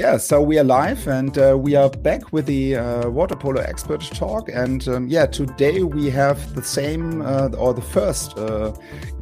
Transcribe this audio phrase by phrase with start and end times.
[0.00, 3.60] Yeah, so we are live and uh, we are back with the uh, water polo
[3.60, 4.48] expert talk.
[4.48, 8.72] And um, yeah, today we have the same uh, or the first uh,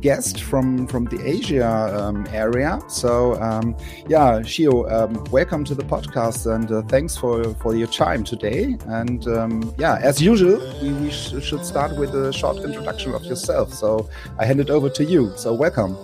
[0.00, 2.78] guest from from the Asia um, area.
[2.86, 7.88] So um, yeah, Shio, um, welcome to the podcast and uh, thanks for for your
[7.88, 8.76] time today.
[8.86, 13.24] And um, yeah, as usual, we, we sh should start with a short introduction of
[13.24, 13.74] yourself.
[13.74, 15.32] So I hand it over to you.
[15.38, 15.96] So welcome.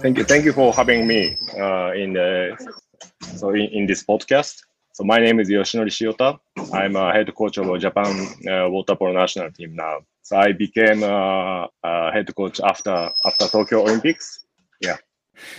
[0.00, 0.24] Thank you.
[0.24, 2.56] Thank you for having me uh, in the
[3.36, 4.62] so in, in this podcast.
[4.92, 6.38] So my name is Yoshinori Shiota.
[6.72, 10.00] I'm a head coach of Japan uh, water polo national team now.
[10.22, 14.40] So I became a, a head coach after after Tokyo Olympics.
[14.80, 14.96] Yeah.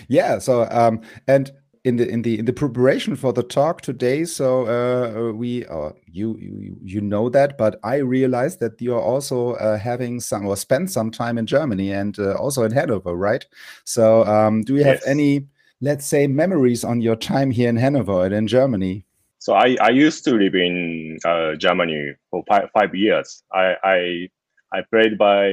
[0.07, 0.39] Yeah.
[0.39, 1.51] So um, and
[1.83, 5.91] in the in the in the preparation for the talk today, so uh, we uh,
[6.07, 10.47] you, you you know that, but I realized that you are also uh, having some
[10.47, 13.45] or spent some time in Germany and uh, also in Hanover, right?
[13.83, 15.05] So um, do you have Yes.
[15.05, 15.47] any
[15.81, 19.05] let's say memories on your time here in Hanover and in Germany?
[19.39, 23.43] So I, I used to live in uh, Germany for five, five years.
[23.53, 24.29] I, I
[24.73, 25.47] I played by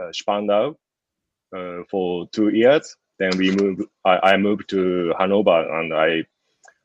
[0.00, 0.74] uh, Spandau
[1.56, 2.96] uh, for two years.
[3.18, 3.82] Then we moved.
[4.04, 6.24] I, I moved to Hanover and I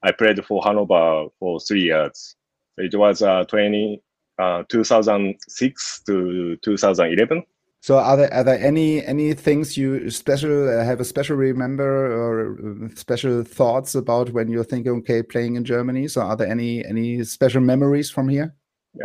[0.03, 2.35] I played for Hanover for three years.
[2.77, 4.01] It was uh, 20,
[4.39, 7.43] uh, 2006 to 2011.
[7.81, 12.13] So are there are there any any things you special uh, have a special remember
[12.13, 16.07] or uh, special thoughts about when you're thinking okay playing in Germany?
[16.07, 18.55] So are there any any special memories from here?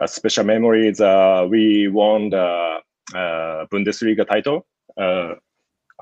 [0.02, 1.00] A special memories.
[1.00, 2.80] uh, we won the
[3.14, 4.66] uh, Bundesliga title.
[5.00, 5.34] Uh,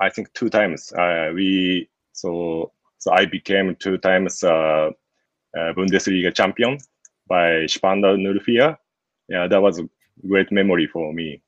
[0.01, 0.91] I think two times.
[0.91, 4.43] Uh, we so so I became two times
[5.55, 6.77] Bundesliga champion
[7.29, 8.77] by Spandau Nullvier.
[9.29, 9.87] Yeah, that was a
[10.27, 11.41] great memory for me.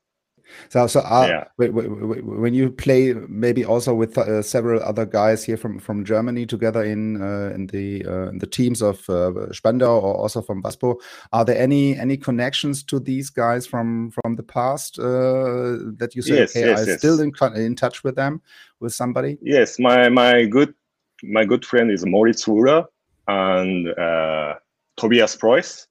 [0.68, 1.44] So so are, Yeah.
[1.58, 5.78] wh- wh- wh- when you play maybe also with uh, several other guys here from
[5.78, 10.14] from Germany together in uh, in the uh, in the teams of uh, Spandau or
[10.16, 10.96] also from Waspo,
[11.32, 16.22] are there any any connections to these guys from from the past uh, that you
[16.22, 16.98] say Yes, okay yes, I'm yes.
[16.98, 18.40] still in in touch with them
[18.80, 19.38] with somebody?
[19.42, 20.74] Yes, my my good
[21.22, 22.86] my good friend is Moritz Wührer
[23.26, 24.54] and uh,
[24.96, 25.86] Tobias Preuss.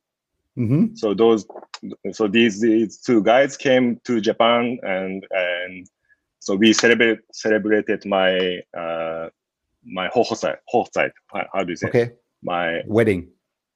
[0.55, 1.45] hmm so those
[2.11, 5.87] so these these two guys came to japan and and
[6.39, 9.29] so we celebrate celebrated my uh
[9.85, 11.09] my hohosai hohosai
[11.53, 12.11] how do you say Okay,
[12.43, 13.29] my wedding.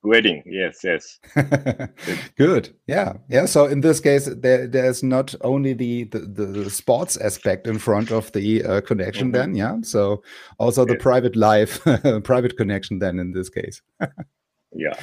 [0.04, 1.20] wedding yes yes
[2.38, 2.74] Good.
[2.88, 3.14] Yeah.
[3.30, 3.46] Yeah.
[3.46, 8.12] So in this case, there there's not only the the, the sports aspect in front
[8.12, 9.30] of the uh, connection.
[9.30, 9.34] Mhm.
[9.34, 9.76] Then, yeah.
[9.84, 10.24] So
[10.58, 11.04] also the Yes.
[11.04, 11.80] private life,
[12.24, 13.00] private connection.
[13.00, 13.82] Then in this case.
[14.74, 14.96] yeah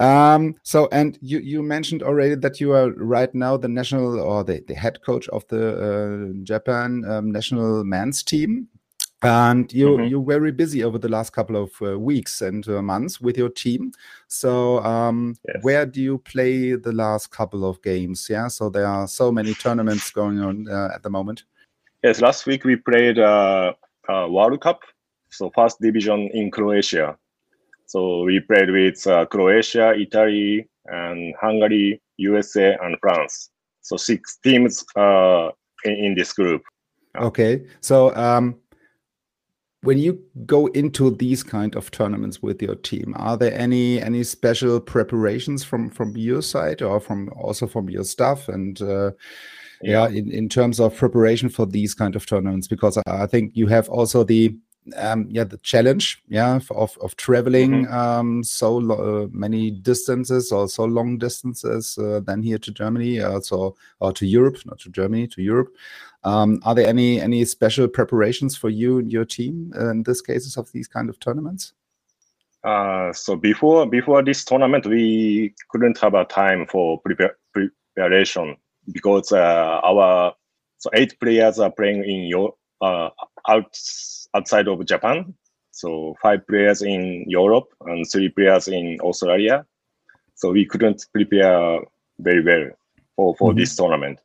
[0.00, 0.54] Um.
[0.62, 4.62] So and you you mentioned already that you are right now the national or the,
[4.66, 8.68] the head coach of the uh, Japan um, national men's team.
[9.22, 10.10] And you Mhm.
[10.10, 13.48] you're very busy over the last couple of uh, weeks and uh, months with your
[13.48, 13.92] team.
[14.28, 15.64] So um, Yes.
[15.64, 18.28] where do you play the last couple of games?
[18.28, 21.44] Yeah, so there are so many tournaments going on uh, at the moment.
[22.02, 23.72] yes last week we played uh,
[24.08, 24.80] uh world cup
[25.30, 27.16] so first division in croatia
[27.86, 33.50] so we played with uh, croatia italy and hungary usa and france.
[33.82, 35.50] So six teams uh
[35.84, 36.62] in, in this group.
[37.16, 38.56] Okay, so um,
[39.82, 44.22] when you go into these kind of tournaments with your team, are there any any
[44.24, 48.48] special preparations from from your side or from also from your staff?
[48.48, 49.12] And uh,
[49.82, 52.66] yeah, in, in terms of preparation for these kind of tournaments?
[52.66, 54.56] Because I think you have also the
[54.96, 60.68] um, yeah the challenge yeah of of, traveling um, so lo- uh, many distances or
[60.68, 64.90] so long distances uh, than here to Germany, uh, so or to Europe, not to
[64.90, 65.74] Germany, to Europe.
[66.24, 70.56] Um, are there any any special preparations for you and your team in this cases
[70.56, 71.72] of these kind of tournaments?
[72.64, 77.00] Uh, so before before this tournament, we couldn't have a time for
[77.52, 78.56] preparation
[78.92, 80.34] because uh, our
[80.78, 83.10] so eight players are playing in your uh,
[83.48, 83.68] out
[84.34, 85.34] outside of Japan.
[85.70, 89.64] So five players in Europe and three players in Australia.
[90.34, 91.80] So we couldn't prepare
[92.18, 92.70] very well
[93.16, 93.56] for, for Mhm.
[93.56, 94.20] this tournament.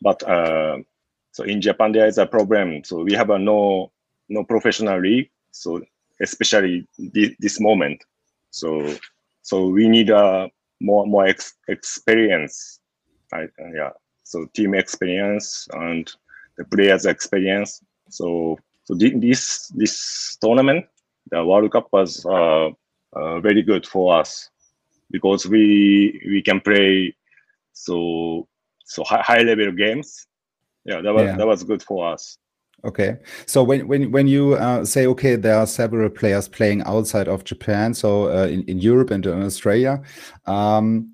[0.00, 0.78] But uh,
[1.32, 2.84] so in Japan there is a problem.
[2.84, 3.90] So we have a no
[4.28, 5.30] no professional league.
[5.50, 5.82] So
[6.20, 8.02] especially thi- this moment.
[8.50, 8.94] So
[9.42, 12.80] so we need a more more ex- experience.
[13.32, 13.90] I, yeah.
[14.24, 16.10] So team experience and
[16.56, 17.82] the players experience.
[18.08, 20.86] So so this this tournament,
[21.30, 22.68] the World Cup was uh,
[23.14, 24.50] uh, very good for us
[25.10, 27.14] because we we can play
[27.72, 28.46] so
[28.84, 30.26] so high, high level games.
[30.84, 31.36] Yeah, that was Yeah.
[31.36, 32.38] that was good for us.
[32.84, 33.16] Okay.
[33.46, 37.44] So when when when you uh, say okay, there are several players playing outside of
[37.44, 40.02] Japan, so uh, in in Europe and in Australia,
[40.46, 41.13] um,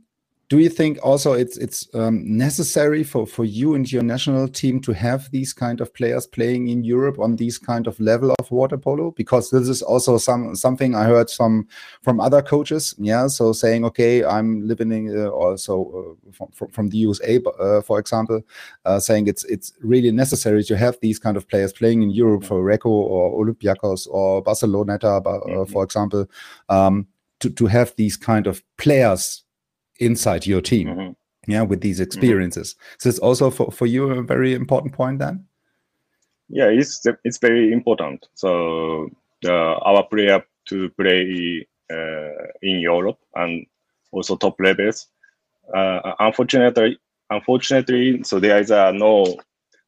[0.51, 4.81] do you think also it's it's um, necessary for for you and your national team
[4.81, 8.51] to have these kind of players playing in Europe on these kind of level of
[8.51, 9.13] water polo?
[9.13, 11.69] Because this is also some something I heard some
[12.03, 12.97] from other coaches.
[12.99, 17.39] Yeah, so saying okay, I'm living in uh, also uh, from, from from the USA,
[17.61, 18.43] uh, for example
[18.85, 22.43] uh, saying it's it's really necessary to have these kind of players playing in Europe
[22.43, 25.71] for Recco or Olympiacos or Barcelona uh, Mhm.
[25.71, 26.27] for example,
[26.69, 27.07] um,
[27.39, 29.45] to to have these kind of players
[30.01, 31.17] inside your team, Mhm.
[31.47, 32.77] yeah, with these experiences.
[32.99, 35.47] So it's also for for you a very important point then.
[36.49, 38.27] Yeah, it's it's very important.
[38.35, 39.09] So
[39.43, 43.67] the, our player to play uh, in Europe and
[44.13, 45.09] also top levels.
[45.75, 46.99] Uh, unfortunately,
[47.31, 49.37] unfortunately, so there is uh, no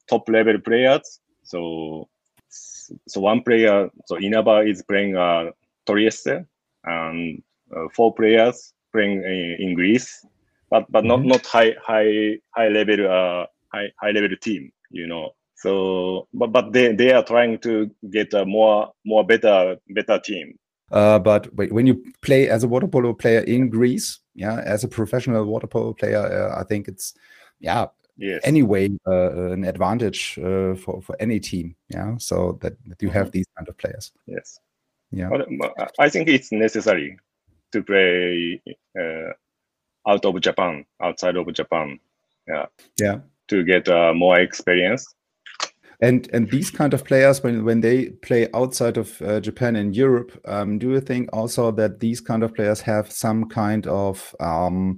[0.08, 1.20] top level players.
[1.42, 2.08] So
[2.48, 5.50] so one player, so Inaba is playing uh,
[5.86, 6.44] Trieste,
[6.84, 7.42] and
[7.74, 10.24] uh, four players playing in, in Greece,
[10.70, 11.26] but but not Mhm.
[11.26, 15.30] not high high high level uh, high high level team, you know.
[15.56, 20.58] So, but but they they are trying to get a more more better better team.
[20.90, 24.84] Uh, but wait, when you play as a water polo player in Greece, yeah, as
[24.84, 27.14] a professional water polo player, uh, I think it's
[27.60, 27.86] yeah
[28.18, 28.42] Yes.
[28.44, 31.74] anyway uh, an advantage uh, for for any team.
[31.88, 34.12] Yeah, so that, that you have these kind of players.
[34.26, 34.60] yes.
[35.10, 35.28] Yeah.
[35.28, 35.48] But
[35.98, 37.18] I think it's necessary
[37.72, 38.62] to play
[38.98, 39.32] uh,
[40.08, 41.98] out of Japan, outside of Japan.
[42.48, 42.66] Yeah.
[43.00, 43.18] Yeah.
[43.48, 45.06] To get uh, more experience.
[46.00, 49.94] And and these kind of players, when when they play outside of uh, Japan and
[49.94, 54.34] Europe, um, do you think also that these kind of players have some kind of
[54.40, 54.96] um,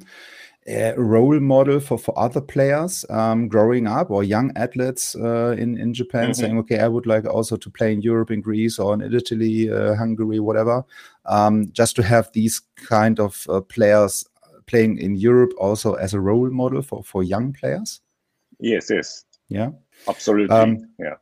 [0.68, 5.76] uh, role model for for other players um, growing up or young athletes uh, in
[5.78, 6.36] in Japan, Mhm.
[6.36, 9.70] saying, okay, I would like also to play in Europe, in Greece, or in Italy,
[9.70, 10.84] uh, Hungary, whatever,
[11.26, 14.24] um, just to have these kind of uh, players
[14.66, 18.00] playing in Europe also as a role model for for young players.
[18.60, 19.24] Yes, yes.
[19.48, 19.70] Yeah.
[20.08, 20.56] Absolutely.
[20.56, 21.16] Um, yeah.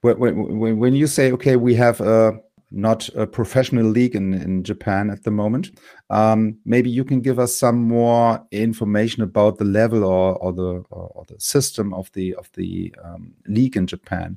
[0.00, 2.40] when, when, when- when you say okay we have a
[2.70, 5.70] not a professional league in, in japan at the moment
[6.10, 10.84] um, maybe you can give us some more information about the level or, or the
[10.90, 14.36] or, or the system of the of the um, league in japan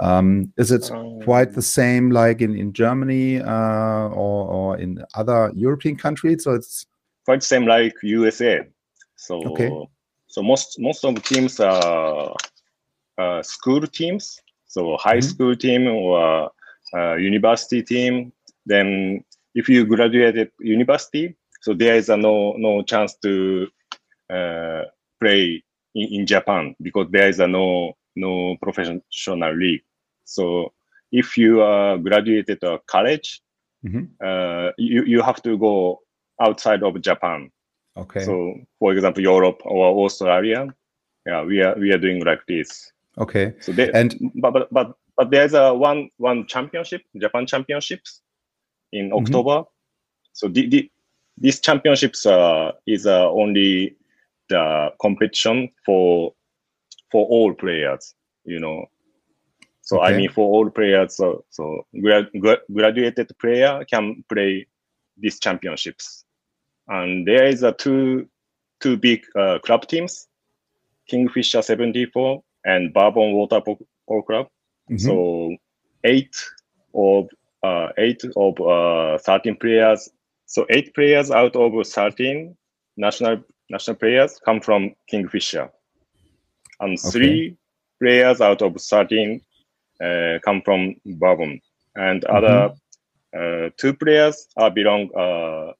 [0.00, 0.90] um, is it
[1.24, 6.54] quite the same like in, in germany uh, or, or in other european countries so
[6.54, 6.86] it's
[7.28, 8.64] quite the same like USA.
[9.16, 9.70] So Okay.
[10.28, 12.34] so most most of the teams are
[13.18, 14.40] uh, school teams.
[14.66, 15.30] So high Mhm.
[15.30, 16.50] school team or
[16.96, 18.32] uh, university team.
[18.66, 19.24] Then
[19.54, 23.66] if you graduated university, so there is a no no chance to
[24.30, 24.82] uh,
[25.20, 25.62] play
[25.94, 29.82] in, in Japan because there is a no no professional league.
[30.24, 30.72] So
[31.12, 33.40] if you are graduated a college,
[33.84, 34.08] Mhm.
[34.20, 36.00] uh, you you have to go
[36.40, 37.50] outside of Japan.
[37.96, 40.66] okay So, for example, Europe or Australia.
[41.26, 42.92] Yeah, we are we are doing like this.
[43.18, 48.22] okay So they, and but but but but there's a one one championship, Japan championships,
[48.92, 49.18] in Mhm.
[49.18, 49.64] October.
[50.32, 50.90] So the, the
[51.36, 53.96] these championships uh, is uh, only
[54.48, 56.34] the competition for
[57.10, 58.14] for all players.
[58.44, 58.86] You know.
[59.82, 64.66] So I mean, for all players, so so grad, gra- graduated player can play
[65.16, 66.24] these championships,
[66.86, 68.28] and there is a two
[68.80, 70.28] two big uh, club teams,
[71.08, 74.46] Kingfisher 74 and Bourbon Water Polo Club.
[74.90, 75.00] Mhm.
[75.00, 75.56] So
[76.04, 76.34] eight
[76.94, 77.28] of
[77.62, 80.10] uh, eight of uh, thirteen players.
[80.46, 82.56] So eight players out of thirteen
[82.96, 85.70] national national players come from Kingfisher,
[86.80, 87.10] and Okay.
[87.10, 87.56] three
[88.00, 89.40] players out of thirteen
[90.02, 91.60] uh, come from Bourbon,
[91.96, 92.70] and other
[93.36, 95.72] uh, two players are belong uh,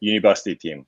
[0.00, 0.86] university team.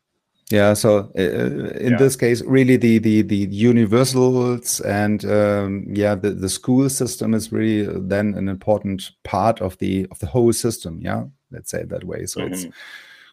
[0.50, 1.98] Yeah, so uh, in Yeah.
[1.98, 7.52] this case, really the the the universals and um, yeah, the the school system is
[7.52, 11.00] really then an important part of the of the whole system.
[11.02, 12.26] Yeah, let's say it that way.
[12.26, 12.72] So it's Mhm.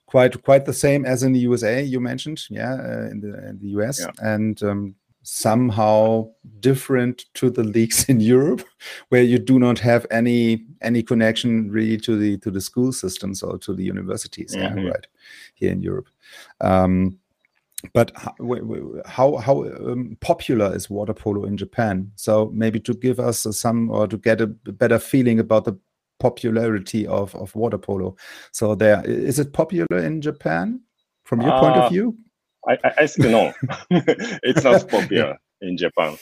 [0.08, 1.82] quite quite the same as in the USA.
[1.84, 4.12] You mentioned, yeah, uh, in the in the US, Yeah.
[4.36, 6.30] and um, somehow
[6.60, 8.62] different to the leagues in Europe,
[9.10, 13.42] where you do not have any any connection really to the to the school systems
[13.44, 14.54] or to the universities.
[14.56, 14.62] Mhm.
[14.62, 15.08] Yeah, right
[15.56, 16.08] here in Europe.
[16.62, 17.20] Um,
[17.94, 18.12] but
[19.06, 22.12] how, how um, popular is water polo in Japan?
[22.16, 25.78] So maybe to give us uh, some or to get a better feeling about the
[26.20, 28.16] popularity of of water polo.
[28.52, 30.82] So there is it popular in Japan
[31.26, 32.18] from your point Uh, of view?
[32.68, 33.54] I, I, I think no,
[34.44, 36.18] it's not popular in Japan.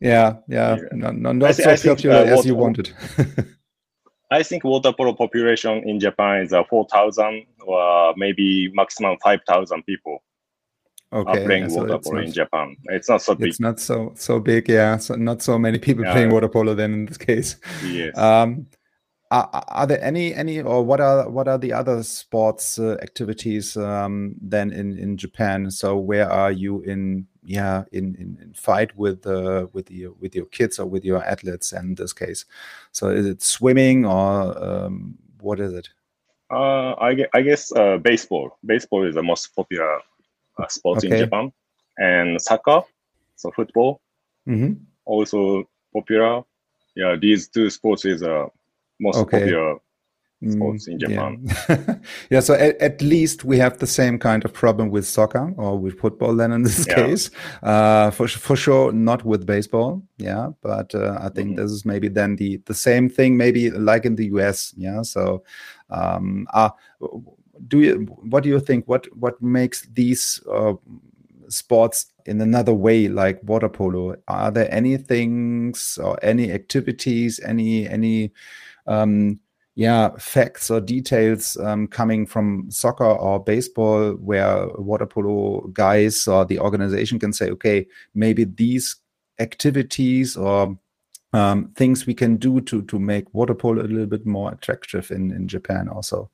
[0.00, 0.82] Yeah, yeah, yeah.
[0.92, 2.90] no, no, not so I think, popular uh, as water you wanted.
[4.30, 10.22] I think water polo population in Japan is uh, 4,000 or maybe maximum 5,000 people
[11.12, 12.76] are playing yeah, water it's polo not, in Japan.
[12.84, 13.48] It's not so big.
[13.48, 14.68] it's not so so big.
[14.68, 16.12] Yeah, so not so many people Yeah.
[16.12, 17.56] playing water polo then in this case.
[17.84, 18.16] Yes.
[18.16, 18.66] Um,
[19.32, 23.76] are, are there any any or what are what are the other sports uh, activities
[23.76, 25.70] um, then in in Japan?
[25.70, 30.34] So where are you in yeah in in, in fight with uh, with your with
[30.34, 32.44] your kids or with your athletes in this case?
[32.92, 35.88] So is it swimming or um, what is it?
[36.50, 38.58] Uh, I, gue- I guess uh, baseball.
[38.64, 40.00] Baseball is the most popular
[40.58, 41.52] uh, sport in Japan,
[41.98, 42.82] and soccer,
[43.36, 44.00] so football,
[44.46, 44.72] hmm
[45.04, 46.42] also popular.
[46.96, 48.46] Yeah, these two sports is uh,
[48.98, 49.38] most Okay.
[49.38, 49.76] popular
[50.48, 51.44] sports in Japan.
[51.68, 51.94] Yeah,
[52.30, 55.78] yeah so at, at least we have the same kind of problem with soccer or
[55.78, 56.94] with football then in this Yeah.
[56.94, 57.30] case.
[57.62, 60.02] Uh, for, for sure, not with baseball.
[60.18, 61.56] Yeah, but uh, I think Mhm.
[61.56, 64.74] this is maybe then the, the same thing, maybe like in the US.
[64.76, 65.42] Yeah, so
[65.90, 66.70] um, uh,
[67.68, 68.86] do you, what do you think?
[68.88, 70.74] What, what makes these uh,
[71.50, 77.88] sports in another way like water polo are there any things or any activities any
[77.88, 78.32] any
[78.86, 79.38] um
[79.74, 86.44] yeah facts or details um, coming from soccer or baseball where water polo guys or
[86.44, 88.96] the organization can say okay maybe these
[89.38, 90.78] activities or
[91.32, 95.10] um, things we can do to to make water polo a little bit more attractive
[95.10, 96.30] in in japan also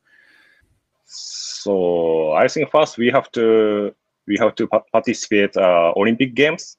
[1.06, 3.94] So I think first we have to
[4.26, 6.76] we have to participate uh, Olympic Games.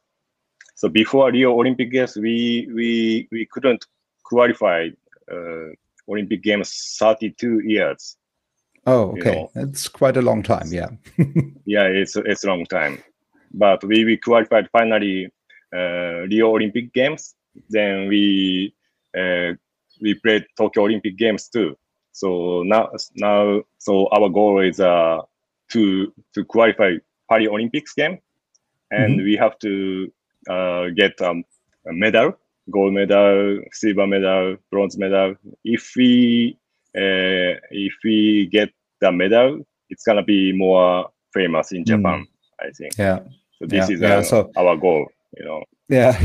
[0.76, 3.86] So before Rio Olympic Games, we we we couldn't
[4.24, 4.90] qualify
[5.32, 5.70] uh,
[6.10, 8.18] Olympic Games 32 years.
[8.86, 9.52] oh You okay know.
[9.56, 10.90] that's quite a long time yeah
[11.66, 13.04] Yeah, it's it's a long time,
[13.54, 15.28] but we we qualified finally
[15.76, 17.36] uh, Rio Olympic Games.
[17.70, 18.74] Then we
[19.18, 19.54] uh,
[20.02, 21.76] we played Tokyo Olympic Games too.
[22.12, 25.22] So now now so our goal is uh,
[25.72, 26.98] to to qualify
[27.30, 28.18] Paris Olympics game,
[28.92, 29.24] and Mhm.
[29.24, 30.12] we have to
[30.50, 31.44] uh, get um,
[31.90, 32.34] a medal,
[32.72, 35.36] gold medal, silver medal, bronze medal.
[35.64, 36.58] If we
[36.96, 38.70] uh, if we get
[39.02, 42.26] the medal, it's gonna be more famous in Japan.
[42.60, 42.94] I think.
[42.98, 43.20] yeah
[43.60, 45.08] So this Yeah, is yeah, uh, so- our goal.
[45.36, 45.64] You know.
[45.90, 46.18] yeah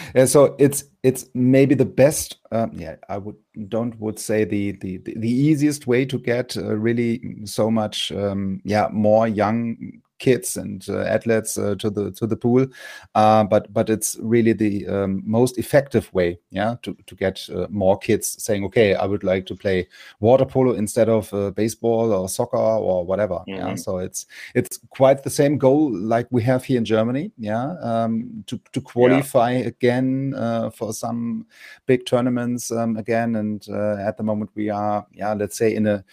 [0.14, 3.36] yeah so it's it's maybe the best um, yeah i would
[3.68, 8.10] don't would say the the the the easiest way to get uh, really so much
[8.12, 9.76] um, yeah more young
[10.18, 12.66] kids and uh, athletes uh, to the to the pool
[13.14, 17.66] uh, but but it's really the um, most effective way yeah to to get uh,
[17.70, 19.86] more kids saying okay i would like to play
[20.20, 23.78] water polo instead of uh, baseball or soccer or whatever yeah Mhm.
[23.78, 27.32] so it's it's quite the same goal like we have here in Germany.
[27.38, 31.46] Yeah, um, to to qualify again uh, for some
[31.86, 33.36] big tournaments um, again.
[33.36, 36.04] And uh, at the moment, we are yeah, let's say in a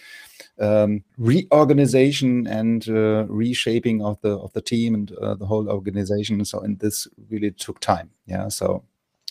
[0.58, 6.44] um, reorganization and uh, reshaping of the of the team and uh, the whole organization.
[6.44, 8.10] So and this really took time.
[8.26, 8.82] Yeah, so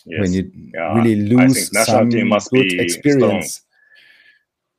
[0.08, 0.20] Yes.
[0.20, 3.62] when you Yeah, really lose some team must good experience.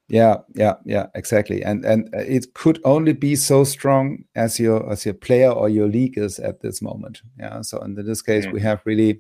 [0.10, 1.64] Yeah, yeah, yeah, exactly.
[1.64, 5.90] And and it could only be so strong as your as your player or your
[5.90, 7.24] league is at this moment.
[7.38, 7.62] Yeah.
[7.62, 8.54] So in this case, Mm.
[8.54, 9.20] we have really,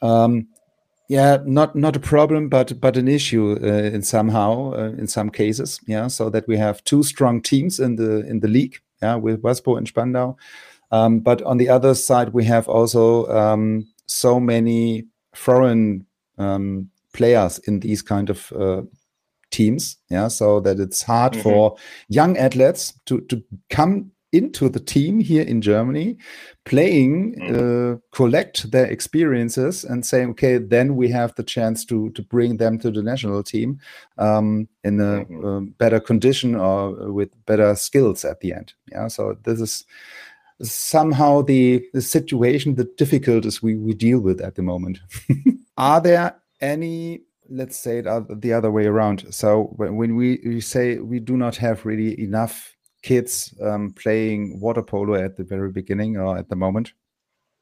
[0.00, 0.48] um,
[1.08, 5.30] yeah, not not a problem, but but an issue uh, in somehow uh, in some
[5.30, 5.80] cases.
[5.86, 6.08] Yeah.
[6.08, 8.76] So that we have two strong teams in the in the league.
[9.02, 10.36] Yeah, with Waspo and Spandau.
[10.90, 16.06] Um, but on the other side, we have also um, so many foreign
[16.38, 18.82] um, players in these kind of uh,
[19.50, 19.96] teams.
[20.08, 21.42] Yeah, so that it's hard Mhm.
[21.42, 21.76] for
[22.08, 26.16] young athletes to to come into the team here in Germany,
[26.64, 27.54] playing, Mhm.
[27.56, 32.58] uh, collect their experiences, and saying, okay, then we have the chance to to bring
[32.58, 33.78] them to the national team
[34.18, 35.44] um, in a Mhm.
[35.44, 38.74] um, better condition or with better skills at the end.
[38.92, 39.84] Yeah, so this is
[40.62, 44.98] somehow the the situation, the difficulties we we deal with at the moment.
[45.76, 50.60] Are there any let's say it the other way around so when, when we, we
[50.60, 52.75] say we do not have really enough
[53.06, 56.92] kids um, playing water polo at the very beginning or at the moment.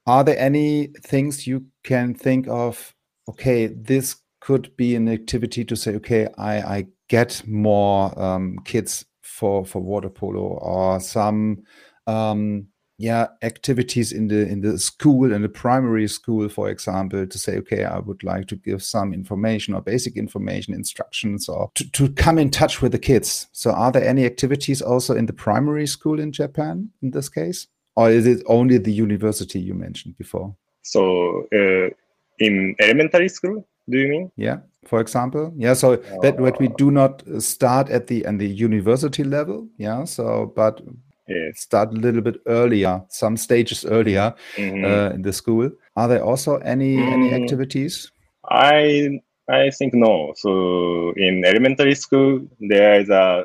[0.06, 2.94] Are there any things you can think of
[3.28, 9.04] okay this could be an activity to say okay i i get more um, kids
[9.22, 11.62] for for water polo or some
[12.06, 12.66] um
[12.98, 17.56] yeah activities in the in the school in the primary school for example to say
[17.56, 22.08] okay i would like to give some information or basic information instructions or to, to
[22.10, 23.48] come in touch with the kids.
[23.52, 27.66] So are there any activities also in the primary school in japan in this case?
[27.96, 30.54] Or is it only the university you mentioned before?
[30.82, 31.90] So uh,
[32.38, 34.30] in elementary school, do you mean?
[34.36, 35.52] yeah for example.
[35.56, 39.68] Yeah so that what we do not uh, start at the and the university level
[39.78, 40.80] yeah so but
[41.28, 41.60] Yes.
[41.60, 44.84] start a little bit earlier some stages earlier Mhm.
[44.84, 45.70] uh, in the school.
[45.96, 47.42] Are there also any any Mm.
[47.42, 48.12] activities?
[48.50, 50.32] I I think no.
[50.36, 53.44] So in elementary school, there is a,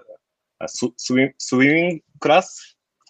[0.61, 2.47] a sw- swim, swimming class,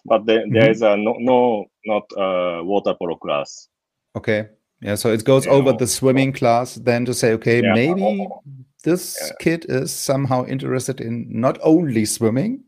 [0.04, 0.70] but there, there Mhm.
[0.70, 3.68] is a no no not a water polo class.
[4.16, 4.48] Okay,
[4.82, 4.96] yeah.
[4.96, 5.52] So it goes Yeah.
[5.52, 7.74] over the swimming class, then to say, okay, Yeah.
[7.74, 8.26] maybe
[8.84, 9.36] this Yeah.
[9.40, 12.64] kid is somehow interested in not only swimming,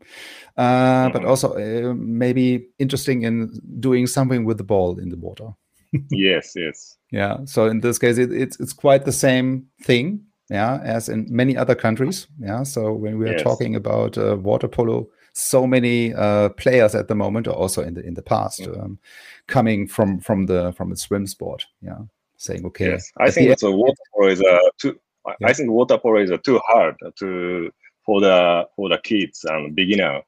[0.57, 1.29] uh, but Mhm.
[1.29, 5.53] also uh, maybe interesting in doing something with the ball in the water.
[6.11, 6.97] yes, yes.
[7.11, 7.37] Yeah.
[7.45, 11.55] So in this case, it, it's it's quite the same thing, yeah, as in many
[11.57, 12.27] other countries.
[12.39, 12.63] Yeah.
[12.63, 13.43] So when we are Yes.
[13.43, 17.93] talking about uh, water polo, so many uh, players at the moment, or also in
[17.93, 18.83] the in the past, Mm.
[18.83, 18.97] um,
[19.47, 21.67] coming from from the from the swim sport.
[21.81, 21.99] Yeah.
[22.37, 22.89] Saying okay.
[22.89, 23.71] Yes, I the think so.
[23.71, 24.99] Water polo is a too.
[25.25, 25.49] I- Yeah.
[25.49, 27.71] I think water polo is a too hard to
[28.05, 30.21] for the for the kids and beginner.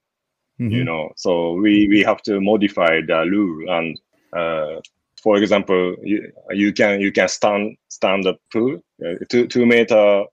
[0.58, 0.86] You Mhm.
[0.86, 4.00] know so we we have to modify the rule and
[4.36, 4.80] uh,
[5.22, 10.24] for example you, you can you can stand stand the pool uh, two two meter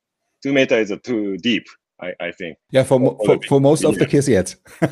[0.43, 1.65] two meter is uh, too deep
[2.01, 2.85] i i think Yeah.
[2.85, 4.55] For for for, for most of the kids, yet.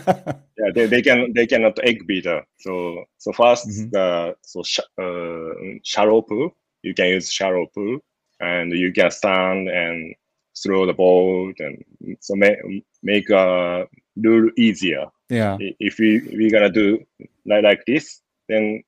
[0.59, 3.91] yeah they, they can they cannot egg beater so so 1st Mhm.
[3.93, 6.51] the so sh- uh, shallow pool
[6.83, 7.99] you can use shallow pool
[8.41, 10.15] and you can stand and
[10.63, 11.77] throw the ball and
[12.21, 12.59] so make
[13.03, 15.57] make a rule easier yeah.
[15.61, 17.05] if we we're gonna do
[17.47, 18.83] like, like this, then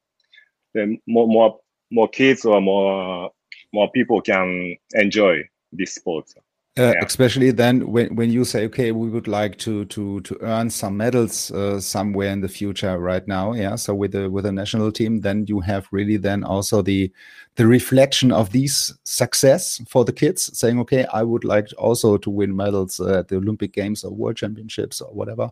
[0.75, 3.31] then more more more kids or more
[3.73, 6.31] more people can enjoy this sport.
[6.79, 7.05] Uh, Yeah.
[7.05, 10.97] especially then when, when you say okay we would like to to to earn some
[10.97, 14.91] medals uh, somewhere in the future right now yeah so with the with the national
[14.91, 17.13] team then you have really then also the
[17.57, 22.31] the reflection of these success for the kids saying okay i would like also to
[22.31, 25.51] win medals uh, at the olympic games or world championships or whatever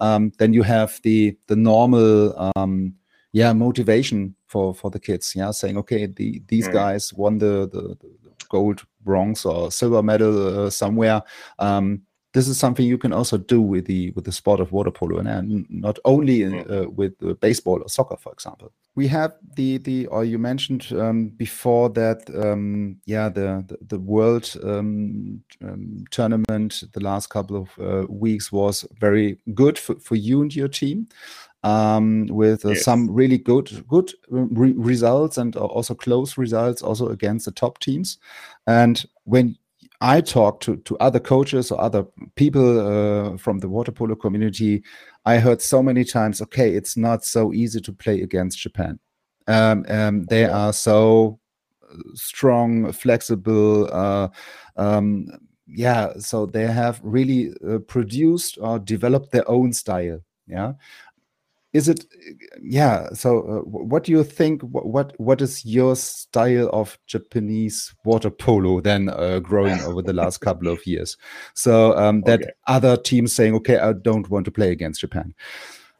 [0.00, 2.92] um, then you have the the normal um,
[3.32, 6.72] yeah motivation for for the kids yeah saying okay the these Mm.
[6.74, 11.22] guys won the, the the gold bronze or silver medal uh, somewhere.
[11.58, 12.02] Um
[12.34, 15.18] this is something you can also do with the with the sport of water polo
[15.18, 16.70] and uh, not only in, Mm.
[16.70, 18.70] uh, with uh, baseball or soccer for example.
[18.94, 23.98] We have the the or you mentioned um, before that um, yeah the the, the
[23.98, 30.16] world um, um, tournament the last couple of uh, weeks was very good for, for
[30.16, 31.06] you and your team
[31.62, 32.84] um, with uh, Yes.
[32.84, 38.18] some really good good re- results and also close results also against the top teams
[38.66, 39.56] and when
[40.00, 44.84] I talk to, to other coaches or other people uh, from the water polo community,
[45.24, 49.00] I heard so many times, okay, it's not so easy to play against Japan.
[49.48, 51.40] Um, um, they are so
[51.82, 53.92] uh, strong, flexible.
[53.92, 54.28] Uh,
[54.76, 55.26] um,
[55.66, 60.20] yeah, so they have really uh, produced or developed their own style.
[60.46, 60.74] Yeah,
[61.72, 62.06] is it?
[62.62, 63.08] Yeah.
[63.12, 64.62] So, uh, what do you think?
[64.62, 70.38] What what, is your style of Japanese water polo then uh, growing over the last
[70.38, 71.16] couple of years?
[71.54, 72.50] So um, that Okay.
[72.66, 75.34] other teams saying, okay, I don't want to play against Japan.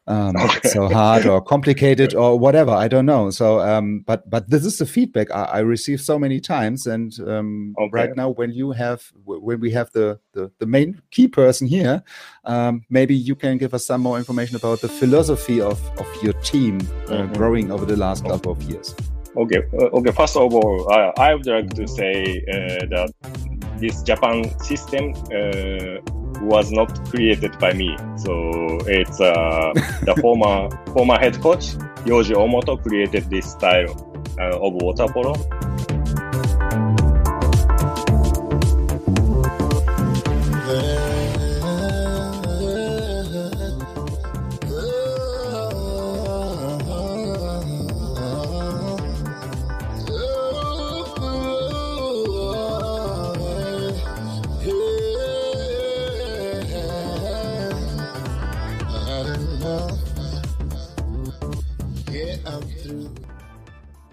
[0.08, 0.68] Um, Okay.
[0.70, 2.70] So hard or complicated or whatever.
[2.72, 3.30] I don't know.
[3.30, 6.86] So, um, but but this is the feedback I, I receive so many times.
[6.86, 7.90] And um, Okay.
[7.92, 12.02] right now, when you have when we have the the, the main key person here,
[12.44, 16.32] um, maybe you can give us some more information about the philosophy of of your
[16.42, 17.34] team uh, Mhm.
[17.36, 18.94] growing over the last couple of years.
[19.36, 20.10] Okay, uh, okay.
[20.12, 23.12] First of all, I, I would like to say uh, that
[23.78, 26.00] this Japan system uh,
[26.42, 27.96] was not created by me.
[28.16, 33.90] So it's uh, the former former head coach Yoji Omoto created this style
[34.38, 35.34] uh, of water polo.